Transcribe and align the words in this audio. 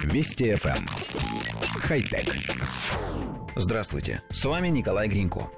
Вести 0.00 0.52
FM. 0.52 0.76
Эм. 0.76 0.86
Хай-тек. 1.82 2.34
Здравствуйте, 3.56 4.22
с 4.30 4.44
вами 4.44 4.68
Николай 4.68 5.08
Гринько. 5.08 5.50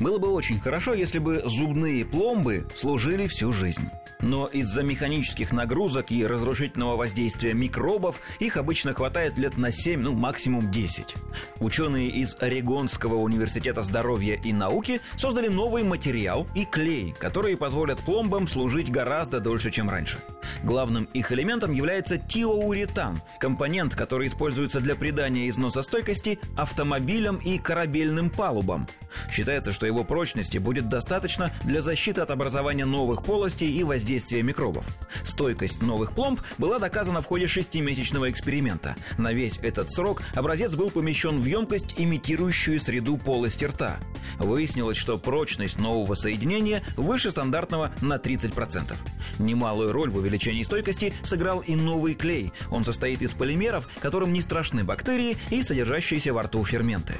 Было 0.00 0.18
бы 0.18 0.32
очень 0.32 0.60
хорошо, 0.60 0.94
если 0.94 1.18
бы 1.18 1.42
зубные 1.44 2.04
пломбы 2.04 2.66
служили 2.74 3.26
всю 3.26 3.52
жизнь. 3.52 3.88
Но 4.20 4.46
из-за 4.46 4.82
механических 4.82 5.52
нагрузок 5.52 6.10
и 6.10 6.26
разрушительного 6.26 6.96
воздействия 6.96 7.54
микробов 7.54 8.20
их 8.40 8.56
обычно 8.56 8.92
хватает 8.92 9.38
лет 9.38 9.56
на 9.56 9.70
7, 9.70 10.00
ну 10.00 10.12
максимум 10.12 10.70
10. 10.70 11.14
Ученые 11.60 12.08
из 12.08 12.36
Орегонского 12.40 13.14
университета 13.14 13.82
здоровья 13.82 14.34
и 14.34 14.52
науки 14.52 15.00
создали 15.16 15.46
новый 15.46 15.84
материал 15.84 16.48
и 16.56 16.64
клей, 16.64 17.14
которые 17.16 17.56
позволят 17.56 18.00
пломбам 18.00 18.48
служить 18.48 18.90
гораздо 18.90 19.38
дольше, 19.38 19.70
чем 19.70 19.88
раньше. 19.88 20.18
Главным 20.64 21.04
их 21.14 21.30
элементом 21.30 21.72
является 21.72 22.18
тиоуретан, 22.18 23.22
компонент, 23.38 23.94
который 23.94 24.26
используется 24.26 24.80
для 24.80 24.96
придания 24.96 25.48
износостойкости 25.48 26.40
автомобилям 26.56 27.36
и 27.36 27.58
корабельным 27.58 28.30
палубам. 28.30 28.88
Считается, 29.30 29.72
что 29.72 29.86
его 29.86 30.02
прочности 30.02 30.58
будет 30.58 30.88
достаточно 30.88 31.52
для 31.62 31.82
защиты 31.82 32.20
от 32.20 32.30
образования 32.30 32.84
новых 32.84 33.22
полостей 33.22 33.72
и 33.72 33.84
воздействия 33.84 34.07
микробов. 34.08 34.86
Стойкость 35.22 35.82
новых 35.82 36.12
пломб 36.12 36.40
была 36.56 36.78
доказана 36.78 37.20
в 37.20 37.26
ходе 37.26 37.46
шестимесячного 37.46 38.30
эксперимента. 38.30 38.96
На 39.18 39.32
весь 39.32 39.58
этот 39.62 39.90
срок 39.90 40.22
образец 40.34 40.74
был 40.74 40.90
помещен 40.90 41.40
в 41.40 41.44
емкость, 41.44 41.94
имитирующую 41.98 42.80
среду 42.80 43.16
полости 43.18 43.64
рта. 43.66 43.98
Выяснилось, 44.38 44.96
что 44.96 45.18
прочность 45.18 45.78
нового 45.78 46.14
соединения 46.14 46.82
выше 46.96 47.30
стандартного 47.30 47.92
на 48.00 48.16
30%. 48.16 48.94
Немалую 49.38 49.92
роль 49.92 50.10
в 50.10 50.16
увеличении 50.16 50.62
стойкости 50.62 51.12
сыграл 51.22 51.60
и 51.60 51.74
новый 51.74 52.14
клей. 52.14 52.52
Он 52.70 52.84
состоит 52.84 53.22
из 53.22 53.32
полимеров, 53.32 53.88
которым 54.00 54.32
не 54.32 54.40
страшны 54.40 54.84
бактерии 54.84 55.36
и 55.50 55.62
содержащиеся 55.62 56.32
во 56.32 56.42
рту 56.42 56.64
ферменты. 56.64 57.16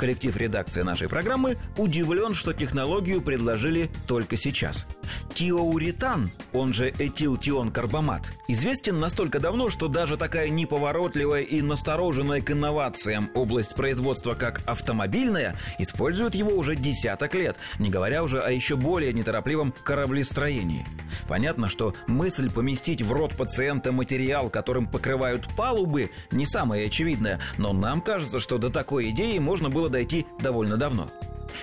Коллектив 0.00 0.34
редакции 0.34 0.80
нашей 0.80 1.10
программы 1.10 1.58
удивлен, 1.76 2.32
что 2.32 2.54
технологию 2.54 3.20
предложили 3.20 3.90
только 4.08 4.38
сейчас– 4.38 4.86
Тиоуретан, 5.34 6.32
он 6.52 6.72
же 6.72 6.90
этилтионкарбамат, 6.98 8.32
известен 8.48 8.98
настолько 9.00 9.40
давно, 9.40 9.70
что 9.70 9.88
даже 9.88 10.16
такая 10.16 10.48
неповоротливая 10.48 11.42
и 11.42 11.62
настороженная 11.62 12.40
к 12.40 12.50
инновациям 12.50 13.30
область 13.34 13.74
производства, 13.74 14.34
как 14.34 14.62
автомобильная, 14.66 15.56
использует 15.78 16.34
его 16.34 16.50
уже 16.52 16.76
десяток 16.76 17.34
лет, 17.34 17.56
не 17.78 17.90
говоря 17.90 18.22
уже 18.22 18.40
о 18.40 18.50
еще 18.50 18.76
более 18.76 19.12
неторопливом 19.12 19.72
кораблестроении. 19.82 20.86
Понятно, 21.28 21.68
что 21.68 21.94
мысль 22.06 22.50
поместить 22.50 23.02
в 23.02 23.12
рот 23.12 23.36
пациента 23.36 23.92
материал, 23.92 24.50
которым 24.50 24.86
покрывают 24.86 25.46
палубы, 25.56 26.10
не 26.30 26.46
самая 26.46 26.86
очевидная, 26.86 27.40
но 27.58 27.72
нам 27.72 28.00
кажется, 28.00 28.40
что 28.40 28.58
до 28.58 28.70
такой 28.70 29.10
идеи 29.10 29.38
можно 29.38 29.68
было 29.68 29.88
дойти 29.88 30.26
довольно 30.40 30.76
давно. 30.76 31.08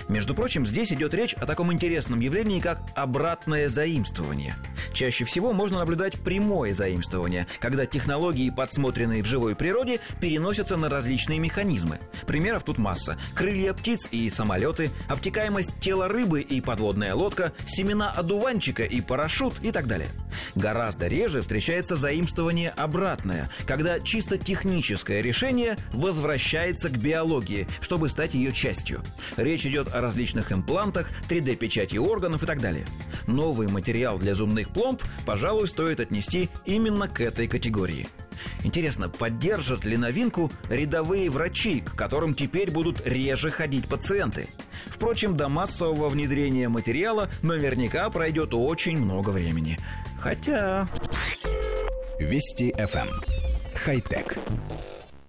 Между 0.08 0.34
прочим, 0.34 0.66
здесь 0.66 0.92
идет 0.92 1.14
речь 1.14 1.34
о 1.34 1.46
таком 1.46 1.72
интересном 1.72 2.20
явлении, 2.20 2.60
как 2.60 2.80
обратное 2.94 3.68
заимствование. 3.68 4.56
Чаще 4.92 5.24
всего 5.24 5.52
можно 5.52 5.78
наблюдать 5.78 6.14
прямое 6.20 6.72
заимствование, 6.72 7.46
когда 7.60 7.86
технологии, 7.86 8.50
подсмотренные 8.50 9.22
в 9.22 9.26
живой 9.26 9.54
природе, 9.54 10.00
переносятся 10.20 10.76
на 10.76 10.88
различные 10.88 11.38
механизмы. 11.38 11.98
Примеров 12.26 12.64
тут 12.64 12.78
масса. 12.78 13.18
Крылья 13.34 13.72
птиц 13.72 14.08
и 14.10 14.28
самолеты, 14.30 14.90
обтекаемость 15.08 15.78
тела 15.80 16.08
рыбы 16.08 16.40
и 16.40 16.60
подводная 16.60 17.14
лодка, 17.14 17.52
семена 17.66 18.10
одуванчика 18.10 18.84
и 18.84 19.00
парашют 19.00 19.54
и 19.62 19.70
так 19.70 19.86
далее. 19.86 20.08
Гораздо 20.54 21.06
реже 21.06 21.42
встречается 21.42 21.96
заимствование 21.96 22.70
обратное, 22.70 23.50
когда 23.66 24.00
чисто 24.00 24.38
техническое 24.38 25.20
решение 25.20 25.76
возвращается 25.92 26.88
к 26.88 26.98
биологии, 26.98 27.66
чтобы 27.80 28.08
стать 28.08 28.34
ее 28.34 28.52
частью. 28.52 29.02
Речь 29.36 29.66
идет 29.66 29.92
о 29.92 30.00
различных 30.00 30.52
имплантах, 30.52 31.10
3D-печати 31.28 31.96
органов 31.96 32.42
и 32.42 32.46
так 32.46 32.60
далее. 32.60 32.86
Новый 33.28 33.68
материал 33.68 34.18
для 34.18 34.34
зубных 34.34 34.70
пломб, 34.70 35.02
пожалуй, 35.26 35.68
стоит 35.68 36.00
отнести 36.00 36.48
именно 36.64 37.08
к 37.08 37.20
этой 37.20 37.46
категории. 37.46 38.08
Интересно, 38.64 39.10
поддержат 39.10 39.84
ли 39.84 39.96
новинку 39.96 40.50
рядовые 40.70 41.28
врачи, 41.28 41.80
к 41.80 41.94
которым 41.94 42.34
теперь 42.34 42.70
будут 42.70 43.06
реже 43.06 43.50
ходить 43.50 43.86
пациенты? 43.86 44.48
Впрочем, 44.86 45.36
до 45.36 45.48
массового 45.48 46.08
внедрения 46.08 46.68
материала 46.68 47.28
наверняка 47.42 48.08
пройдет 48.08 48.54
очень 48.54 48.98
много 48.98 49.30
времени. 49.30 49.78
Хотя... 50.18 50.88
Вести 52.18 52.72
FM. 52.72 53.08
Эм. 53.08 53.10
Хай-тек. 53.74 54.38